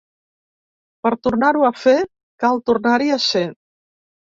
[1.03, 1.95] Per tornar-ho a fer,
[2.47, 3.49] cal tornar-hi a ser.